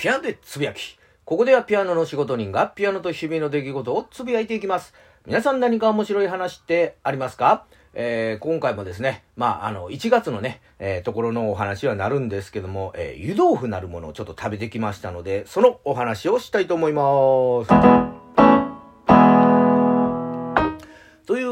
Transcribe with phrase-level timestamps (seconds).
[0.00, 0.96] ピアノでつぶやき。
[1.26, 4.94] ここではピアノの仕事人がピアノと日々の出来事をつぶやいていきます。
[5.26, 7.66] 皆さん何か面白い話ってありますか？
[7.92, 17.02] えー、今回もですね、まあ、あの、1月のね、えー、ところのお話はなるんですけども、えー、湯豆腐なるものをちょっと食べてきましたので、そのお話をしたいと思いま
[17.66, 18.09] す。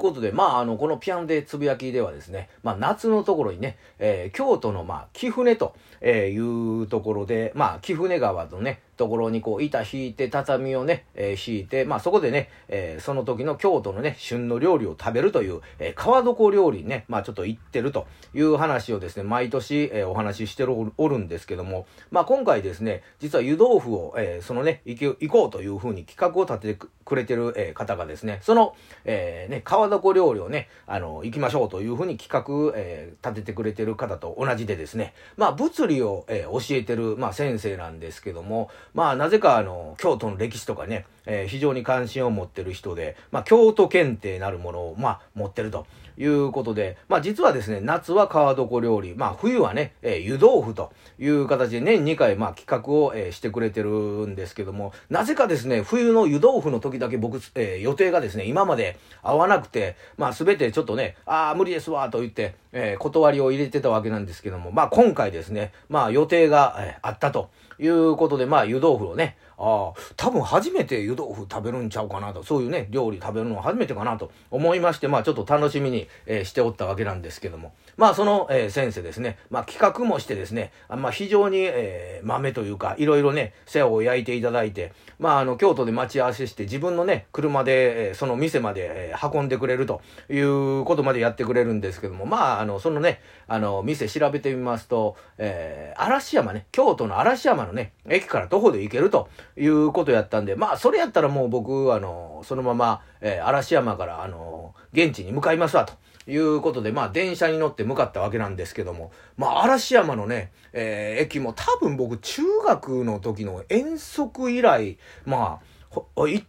[0.00, 6.38] ことで、まあ、あの、このピアノでつぶやきではですね、まあ、夏のところにね、えー、京都の、まあ、貴船とえい
[6.82, 45.86] うところで、まあ、貴船川のね、ところにこう板引いて畳をね、えー、引いて、まあそこでね、えー、その時の京都のね、旬の料理を食べるという、えー、川床料理ね、まあちょっと行ってるという話をですね、毎年、えー、お話ししておるんですけども、まあ今回ですね、実は湯豆腐を、えー、そのね、行行こうというふうに企画を立ててくれてる、えー、方がですね、その、えー、ね、川床料理をね、あの、行きましょうというふうに企画、えー、立ててくれてる方と同じでですね、まあ物理を、えー、教えてる、まあ先生なんですけども、まあなぜかあの、京都の歴史とかね、えー、非常に関心を持ってる人で、まあ京都検定なるものを、まあ持ってると
[46.18, 67.50] いうことで、まあ実はですね、夏は川床料理、まあ冬はね、えー、湯豆腐という形で年2回、まあ企画を、えー、してくれてるんですけども、なぜかですね、冬の湯豆腐の時だけ僕、えー、予定がですね、今まで合わなくて、まあ全てちょっとね、ああ、無理ですわ、と言って、えー、断りを入れてたわけなんですけども、まあ今回ですね、まあ予定が、えー、あったと。
[67.80, 77.72] いうことで、まあ、湯豆腐をね、ああ、多分初めて湯豆腐食べるんちゃうかなと、そういうね、料理食べるのは初めてかなと思いまして、まあちょっと楽しみに、えー、しておったわけなんですけども。
[77.98, 99.28] まあその、えー、先生ですね、まあ企画もしてですね、あまあ非常に、えー、豆というか、いろいろね、世話を焼いていただいて、まああの、京都で待ち合わせして自分のね、車で、えー、その店まで、えー、運んでくれるということまでやってくれるんですけども、まああの、そのね、あの、店調べてみますと、えー、嵐山ね、京都の嵐山のね、駅から徒歩で行けると
[99.60, 105.92] いうことやったんで、まあ、それやったらもう僕、あの、そのまま、えー、嵐山から、あの、現地に向かいますわ、と
[106.30, 115.60] いうことで、まあ、電車に乗って向かったわけなんですけども、まあ、嵐山のね、えー、駅も多分僕、中学の時の遠足以来、ま
[115.94, 116.46] あ、行っ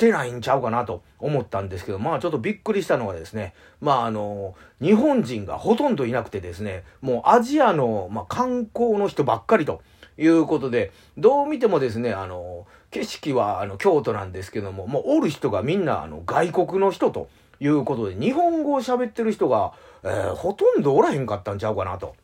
[0.00, 9.82] てないんちゃうかなと思ったんですけど、まあちょっとびっくりしたのはですね、まああの、日本人がほとんどいなくてですね、もうアジアの、まあ、観光の人ばっかりと
[10.20, 19.72] いうことで、どう見てもですね、あの、景色はあの京都なんですけども、もうおる人がみんなあの外国の人ということで、日本語を喋ってる人が、
[20.02, 22.14] えー、ほとんどおらへんかったんちゃうかなと。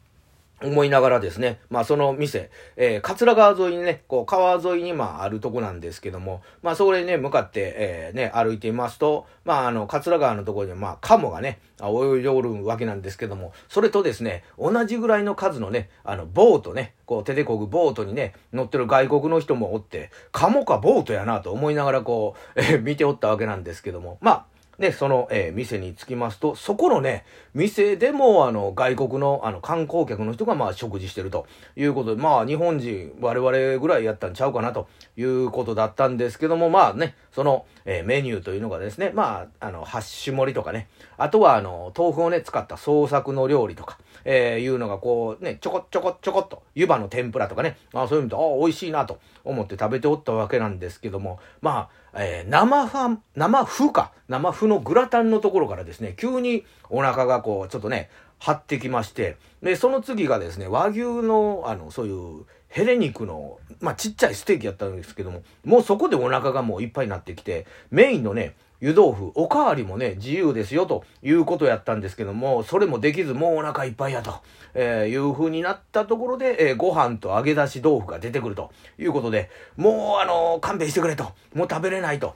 [0.62, 54.12] 思いながらですね、まあその店、えー、桂川沿いにね、こう川沿いにまああるとこなんですけども、まあそこにね、向かって、えー、ね、歩いていますと、まああの、桂川のところにまあ鴨がね、泳いでおるわけなんですけども、それとですね、同じぐらいの数のね、あの、ボートね、こう手でこぐボートにね、乗ってる外国の人もおって、鴨かボートやなと思いながらこう、えー、見ておったわけなんですけども、まあ、で、その、えー、店に着きますと、そこのね、店でも、あの、外国の、あの、観光客の人が、まあ、食事してるということで、まあ、日本人、我々ぐらいやったんちゃうかな、ということだったんですけども、まあね、その、えー、メニューというのがですね、まあ、あの、ハッシュ盛りとかね、あとは、あの、豆腐をね、使った創作の料理とか、えー、いうのが、こう、ね、ちょこちょこちょこっと、湯葉の天ぷらとかね、あそういうのと、ああ、美味しいな、と思って食べておったわけなんですけども、まあ、えー、生ファン、生麩か。
[54.28, 74.34] 生のグラタンのところからですね、急にお腹がこう、ちょっとね、張ってきまして、で、その次がですね、和牛の、あの、そういう、ヘレ肉の、まあ、ちっちゃいステーキやったんですけども、もうそこでお腹がもういっぱいになってきて、メインのね、湯豆腐、おかわりもね、自由ですよということやったんですけども、それもできず、もうお腹いっぱいやと、
[74.74, 82.34] えー、いう風になったところで、えー、ご飯と揚げ出し豆腐が出てくるということで、もうあのー、勘弁してくれと、もう食べれないと。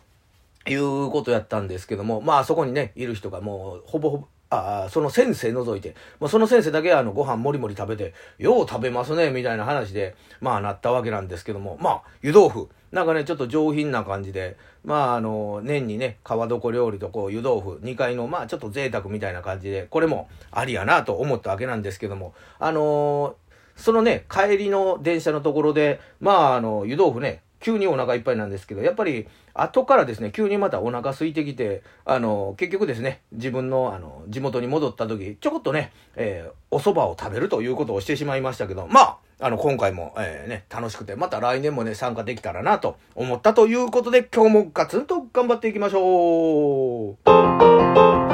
[0.69, 48.30] いうことやったんですけども、まあそこにね、いる人がもうほぼほぼ、ああその先生除いて、まあ、その先生だけはあのご飯もりもり食べて、よう食べますね、みたいな話で、まあなったわけなんですけども、まあ湯豆腐、なんかね、ちょっと上品な感じで、まあ、あの、年にね、川床料理とこう、湯豆腐、2階の、まあ、ちょっと贅沢みたいな感じで、これもありやなと思ったわけなんですけども、あのー、そのね、帰りの電車のところで、まあ、あの、湯豆腐ね、急にお腹いっぱいなんですけど、やっぱり後からですね、急にまたお腹空いてきて、あの、結局ですね、自分のあの、地元に戻った時、ちょこっとね、えー、お蕎麦を食べるということをしてしまいましたけど、まあ、あの、今回も、えー、ね、楽しくて、また来年もね、参加できたらなと思ったということで、今日もガツンと頑張っていきましょう。